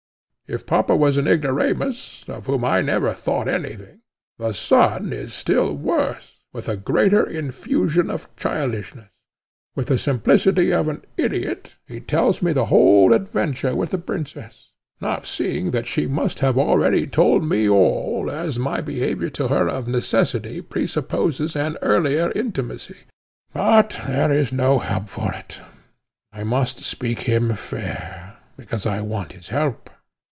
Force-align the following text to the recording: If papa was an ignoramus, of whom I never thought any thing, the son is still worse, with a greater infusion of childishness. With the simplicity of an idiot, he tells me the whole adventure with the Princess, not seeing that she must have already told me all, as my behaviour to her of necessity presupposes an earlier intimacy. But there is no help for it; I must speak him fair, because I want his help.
If 0.53 0.65
papa 0.65 0.97
was 0.97 1.15
an 1.15 1.27
ignoramus, 1.29 2.25
of 2.27 2.45
whom 2.45 2.65
I 2.65 2.81
never 2.81 3.13
thought 3.13 3.47
any 3.47 3.73
thing, 3.77 4.01
the 4.37 4.51
son 4.51 5.13
is 5.13 5.33
still 5.33 5.73
worse, 5.73 6.39
with 6.51 6.67
a 6.67 6.75
greater 6.75 7.25
infusion 7.25 8.09
of 8.09 8.27
childishness. 8.35 9.07
With 9.77 9.87
the 9.87 9.97
simplicity 9.97 10.73
of 10.73 10.89
an 10.89 11.03
idiot, 11.15 11.77
he 11.87 12.01
tells 12.01 12.41
me 12.41 12.51
the 12.51 12.65
whole 12.65 13.13
adventure 13.13 13.77
with 13.77 13.91
the 13.91 13.97
Princess, 13.97 14.73
not 14.99 15.25
seeing 15.25 15.71
that 15.71 15.87
she 15.87 16.05
must 16.05 16.39
have 16.39 16.57
already 16.57 17.07
told 17.07 17.45
me 17.47 17.69
all, 17.69 18.29
as 18.29 18.59
my 18.59 18.81
behaviour 18.81 19.29
to 19.29 19.47
her 19.47 19.69
of 19.69 19.87
necessity 19.87 20.59
presupposes 20.59 21.55
an 21.55 21.77
earlier 21.81 22.29
intimacy. 22.35 22.97
But 23.53 24.01
there 24.05 24.33
is 24.33 24.51
no 24.51 24.79
help 24.79 25.07
for 25.07 25.31
it; 25.31 25.61
I 26.33 26.43
must 26.43 26.83
speak 26.83 27.21
him 27.21 27.53
fair, 27.55 28.35
because 28.57 28.85
I 28.85 28.99
want 28.99 29.31
his 29.31 29.47
help. 29.47 29.89